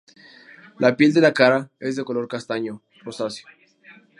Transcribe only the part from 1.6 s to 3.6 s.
es de color castaño rosáceo.